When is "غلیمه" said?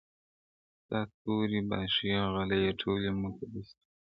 2.33-2.69